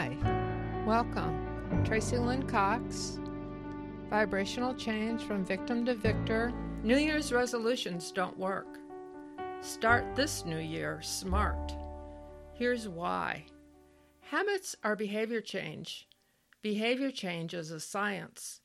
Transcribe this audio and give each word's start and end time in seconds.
Hi, 0.00 0.16
welcome. 0.86 1.84
Tracey 1.84 2.16
Lynn 2.16 2.48
Cox, 2.48 3.18
Vibrational 4.08 4.74
Change 4.74 5.20
from 5.24 5.44
Victim 5.44 5.84
to 5.84 5.94
Victor. 5.94 6.54
New 6.82 6.96
Year's 6.96 7.34
resolutions 7.34 8.10
don't 8.10 8.38
work. 8.38 8.78
Start 9.60 10.16
this 10.16 10.46
new 10.46 10.56
year 10.56 11.02
smart. 11.02 11.76
Here's 12.54 12.88
why 12.88 13.44
habits 14.22 14.74
are 14.82 14.96
behavior 14.96 15.42
change. 15.42 16.08
Behavior 16.62 17.10
change 17.10 17.52
is 17.52 17.70
a 17.70 17.78
science. 17.78 18.62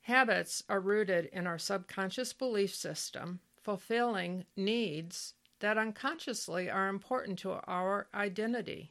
Habits 0.00 0.64
are 0.68 0.80
rooted 0.80 1.26
in 1.26 1.46
our 1.46 1.58
subconscious 1.58 2.32
belief 2.32 2.74
system, 2.74 3.38
fulfilling 3.62 4.44
needs 4.56 5.34
that 5.60 5.78
unconsciously 5.78 6.68
are 6.68 6.88
important 6.88 7.38
to 7.38 7.52
our 7.52 8.08
identity. 8.12 8.90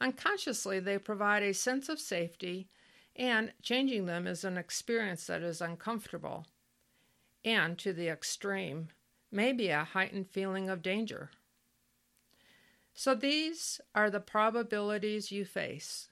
Unconsciously, 0.00 0.80
they 0.80 0.98
provide 0.98 1.42
a 1.42 1.52
sense 1.52 1.88
of 1.88 2.00
safety, 2.00 2.68
and 3.14 3.52
changing 3.62 4.06
them 4.06 4.26
is 4.26 4.44
an 4.44 4.56
experience 4.56 5.26
that 5.26 5.42
is 5.42 5.60
uncomfortable 5.60 6.46
and, 7.44 7.78
to 7.78 7.92
the 7.92 8.08
extreme, 8.08 8.88
may 9.30 9.52
be 9.52 9.68
a 9.68 9.84
heightened 9.84 10.28
feeling 10.28 10.70
of 10.70 10.82
danger. 10.82 11.30
So, 12.94 13.14
these 13.14 13.80
are 13.94 14.10
the 14.10 14.20
probabilities 14.20 15.30
you 15.30 15.44
face. 15.44 16.08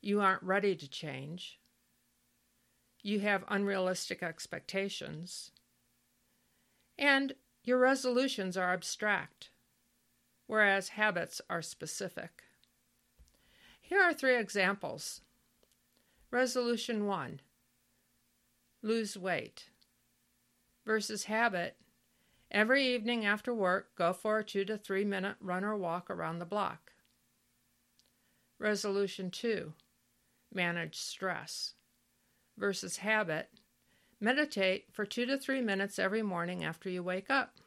You 0.00 0.20
aren't 0.20 0.42
ready 0.42 0.74
to 0.76 0.88
change. 0.88 1.58
You 3.02 3.20
have 3.20 3.44
unrealistic 3.48 4.22
expectations. 4.22 5.50
And 6.98 7.34
your 7.64 7.78
resolutions 7.78 8.56
are 8.56 8.72
abstract, 8.72 9.50
whereas 10.46 10.90
habits 10.90 11.40
are 11.50 11.62
specific. 11.62 12.43
Here 13.86 14.00
are 14.00 14.14
three 14.14 14.38
examples. 14.38 15.20
Resolution 16.30 17.06
1 17.06 17.40
Lose 18.82 19.14
weight 19.14 19.68
versus 20.86 21.24
habit. 21.24 21.76
Every 22.50 22.94
evening 22.94 23.26
after 23.26 23.52
work, 23.52 23.94
go 23.94 24.14
for 24.14 24.38
a 24.38 24.44
two 24.44 24.64
to 24.64 24.78
three 24.78 25.04
minute 25.04 25.36
run 25.38 25.64
or 25.64 25.76
walk 25.76 26.08
around 26.08 26.38
the 26.38 26.46
block. 26.46 26.92
Resolution 28.58 29.30
2 29.30 29.74
Manage 30.50 30.96
stress 30.96 31.74
versus 32.56 32.96
habit. 32.96 33.50
Meditate 34.18 34.86
for 34.92 35.04
two 35.04 35.26
to 35.26 35.36
three 35.36 35.60
minutes 35.60 35.98
every 35.98 36.22
morning 36.22 36.64
after 36.64 36.88
you 36.88 37.02
wake 37.02 37.28
up. 37.28 37.58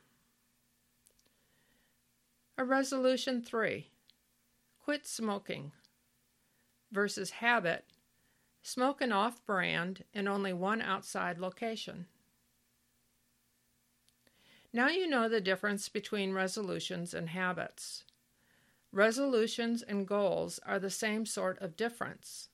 A 2.58 2.66
resolution 2.66 3.44
3 3.44 3.92
Quit 4.84 5.06
smoking 5.06 5.74
versus 6.92 7.32
habit, 7.32 7.86
smoke 8.62 9.02
an 9.02 9.12
off 9.12 9.46
brand 9.46 10.04
in 10.14 10.28
only 10.28 10.54
one 10.54 10.82
outside 10.82 11.38
location. 11.40 12.08
Now 14.74 14.90
you 14.90 15.08
know 15.08 15.30
the 15.30 15.42
difference 15.42 15.90
between 15.90 16.34
resolutions 16.34 17.14
and 17.14 17.30
habits. 17.30 18.04
Resolutions 18.92 19.82
and 19.82 20.08
goals 20.08 20.60
are 20.66 20.80
the 20.80 20.90
same 20.90 21.26
sort 21.26 21.62
of 21.62 21.76
difference. 21.76 22.50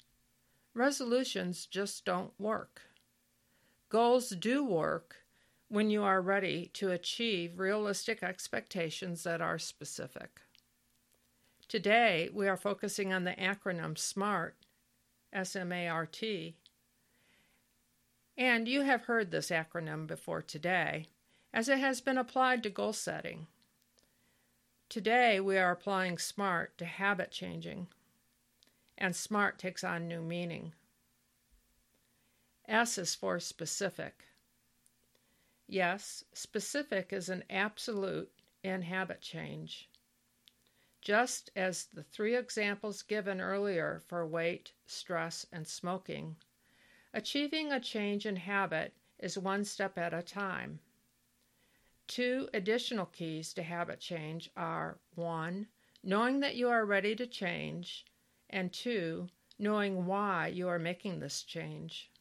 Resolutions 0.74 1.66
just 1.66 2.06
don't 2.06 2.32
work. 2.40 2.82
Goals 3.90 4.30
do 4.30 4.64
work 4.64 5.18
when 5.68 5.90
you 5.90 6.04
are 6.04 6.22
ready 6.22 6.70
to 6.74 6.92
achieve 6.92 7.60
realistic 7.60 8.24
expectations 8.24 9.24
that 9.24 9.42
are 9.42 9.60
specific. 9.60 10.42
Today, 11.74 12.30
we 12.32 12.48
are 12.48 12.56
focusing 12.56 13.12
on 13.12 13.24
the 13.24 13.32
acronym 13.32 13.98
SMART, 13.98 14.56
S 15.34 15.56
M 15.56 15.72
A 15.72 15.88
R 15.88 16.06
T. 16.06 16.56
And 18.38 18.68
you 18.68 18.82
have 18.82 19.06
heard 19.06 19.32
this 19.32 19.50
acronym 19.50 20.06
before 20.06 20.44
today, 20.44 21.08
as 21.52 21.68
it 21.68 21.80
has 21.80 22.00
been 22.00 22.20
applied 22.20 22.62
to 22.62 22.70
goal 22.70 22.94
setting. 22.94 23.48
Today, 24.88 25.40
we 25.40 25.58
are 25.58 25.72
applying 25.72 26.20
SMART 26.20 26.78
to 26.78 26.86
habit 26.86 27.32
changing, 27.32 27.88
and 28.96 29.16
SMART 29.16 29.58
takes 29.58 29.84
on 29.84 30.08
new 30.08 30.22
meaning. 30.22 30.74
S 32.68 33.00
is 33.00 33.16
for 33.16 33.40
specific. 33.40 34.26
Yes, 35.68 36.24
specific 36.36 37.12
is 37.12 37.30
an 37.30 37.44
absolute 37.50 38.30
in 38.62 38.84
habit 38.84 39.22
change. 39.22 39.90
Just 41.04 41.52
as 41.54 41.88
the 41.88 42.02
three 42.02 42.34
examples 42.34 43.02
given 43.02 43.42
earlier 43.42 44.02
for 44.08 44.26
weight, 44.26 44.72
stress, 44.86 45.46
and 45.52 45.68
smoking, 45.68 46.38
achieving 47.14 47.74
a 47.74 47.80
change 47.82 48.26
in 48.26 48.38
habit 48.38 48.94
is 49.20 49.38
one 49.38 49.66
step 49.66 49.98
at 49.98 50.14
a 50.14 50.24
time. 50.24 50.80
Two 52.08 52.48
additional 52.54 53.06
keys 53.06 53.54
to 53.54 53.64
habit 53.64 54.00
change 54.00 54.50
are 54.56 54.98
1. 55.16 55.68
Knowing 56.04 56.40
that 56.40 56.56
you 56.56 56.70
are 56.70 56.86
ready 56.86 57.18
to 57.18 57.28
change, 57.28 58.06
and 58.50 58.72
2. 58.72 59.28
Knowing 59.60 60.06
why 60.06 60.48
you 60.48 60.70
are 60.70 60.80
making 60.80 61.20
this 61.20 61.44
change. 61.44 62.12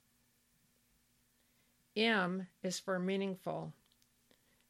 M 1.95 2.49
is 2.65 2.81
for 2.81 2.99
meaningful. 2.99 3.75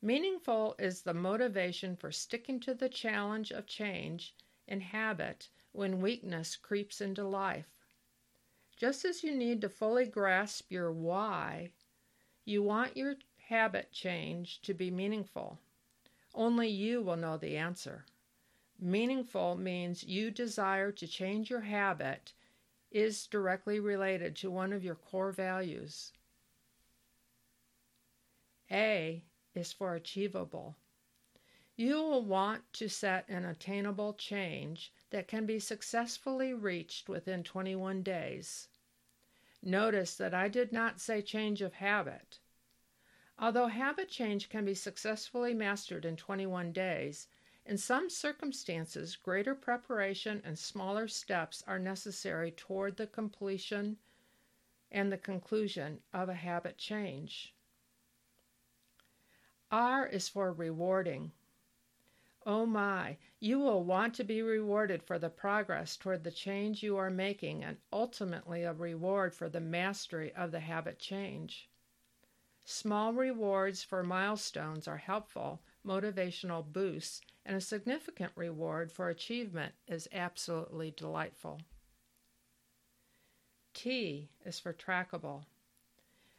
Meaningful 0.04 0.74
is 0.80 1.02
the 1.02 1.14
motivation 1.14 1.94
for 1.94 2.10
sticking 2.10 2.58
to 2.60 2.74
the 2.74 2.88
challenge 2.88 3.52
of 3.52 3.68
change 3.68 4.34
and 4.66 4.82
habit 4.82 5.48
when 5.70 6.00
weakness 6.00 6.56
creeps 6.56 7.00
into 7.00 7.22
life. 7.22 7.68
Just 8.76 9.04
as 9.04 9.22
you 9.22 9.32
need 9.32 9.60
to 9.60 9.68
fully 9.68 10.06
grasp 10.06 10.72
your 10.72 10.90
why, 10.90 11.70
you 12.44 12.64
want 12.64 12.96
your 12.96 13.14
habit 13.48 13.92
change 13.92 14.60
to 14.62 14.74
be 14.74 14.90
meaningful. 14.90 15.60
Only 16.34 16.68
you 16.68 17.00
will 17.00 17.16
know 17.16 17.36
the 17.36 17.56
answer. 17.56 18.04
Meaningful 18.80 19.54
means 19.54 20.02
you 20.02 20.32
desire 20.32 20.90
to 20.90 21.06
change 21.06 21.48
your 21.48 21.60
habit 21.60 22.32
is 22.90 23.28
directly 23.28 23.78
related 23.78 24.34
to 24.36 24.50
one 24.50 24.72
of 24.72 24.82
your 24.82 24.96
core 24.96 25.30
values. 25.30 26.12
A 28.68 29.22
is 29.54 29.72
for 29.72 29.94
achievable. 29.94 30.76
You 31.76 31.96
will 31.96 32.24
want 32.24 32.72
to 32.74 32.88
set 32.88 33.28
an 33.28 33.44
attainable 33.44 34.14
change 34.14 34.92
that 35.10 35.28
can 35.28 35.46
be 35.46 35.58
successfully 35.58 36.52
reached 36.52 37.08
within 37.08 37.42
21 37.42 38.02
days. 38.02 38.68
Notice 39.62 40.16
that 40.16 40.34
I 40.34 40.48
did 40.48 40.72
not 40.72 41.00
say 41.00 41.22
change 41.22 41.62
of 41.62 41.74
habit. 41.74 42.40
Although 43.38 43.68
habit 43.68 44.08
change 44.08 44.48
can 44.48 44.64
be 44.64 44.74
successfully 44.74 45.54
mastered 45.54 46.04
in 46.04 46.16
21 46.16 46.72
days, 46.72 47.28
in 47.64 47.78
some 47.78 48.10
circumstances, 48.10 49.16
greater 49.16 49.54
preparation 49.54 50.42
and 50.44 50.58
smaller 50.58 51.06
steps 51.08 51.62
are 51.66 51.78
necessary 51.78 52.50
toward 52.50 52.96
the 52.96 53.06
completion 53.06 53.98
and 54.90 55.10
the 55.10 55.18
conclusion 55.18 56.02
of 56.12 56.28
a 56.28 56.34
habit 56.34 56.76
change. 56.76 57.54
R 59.72 60.06
is 60.06 60.28
for 60.28 60.52
rewarding. 60.52 61.32
Oh 62.44 62.66
my, 62.66 63.16
you 63.40 63.58
will 63.58 63.82
want 63.82 64.14
to 64.16 64.24
be 64.24 64.42
rewarded 64.42 65.02
for 65.02 65.18
the 65.18 65.30
progress 65.30 65.96
toward 65.96 66.24
the 66.24 66.30
change 66.30 66.82
you 66.82 66.98
are 66.98 67.08
making 67.08 67.64
and 67.64 67.78
ultimately 67.90 68.64
a 68.64 68.74
reward 68.74 69.34
for 69.34 69.48
the 69.48 69.60
mastery 69.60 70.30
of 70.34 70.50
the 70.50 70.60
habit 70.60 70.98
change. 70.98 71.70
Small 72.66 73.14
rewards 73.14 73.82
for 73.82 74.02
milestones 74.02 74.86
are 74.86 74.98
helpful 74.98 75.62
motivational 75.86 76.70
boosts, 76.70 77.22
and 77.44 77.56
a 77.56 77.60
significant 77.60 78.32
reward 78.36 78.92
for 78.92 79.08
achievement 79.08 79.74
is 79.88 80.06
absolutely 80.12 80.92
delightful. 80.92 81.60
T 83.74 84.28
is 84.44 84.60
for 84.60 84.72
trackable. 84.72 85.44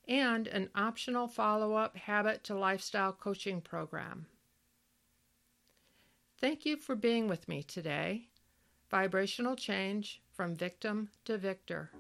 and 0.09 0.49
an 0.49 0.71
optional 0.75 1.29
follow 1.29 1.75
up 1.75 1.97
habit 1.97 2.43
to 2.45 2.59
lifestyle 2.59 3.13
coaching 3.13 3.61
program. 3.61 4.27
Thank 6.41 6.67
you 6.67 6.77
for 6.77 6.97
being 6.97 7.29
with 7.29 7.47
me 7.47 7.63
today. 7.63 8.27
Vibrational 8.91 9.55
change 9.55 10.21
from 10.35 10.55
victim 10.57 11.09
to 11.25 11.39
victor. 11.39 11.91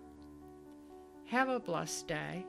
Have 1.26 1.48
a 1.48 1.60
blessed 1.60 2.08
day. 2.08 2.44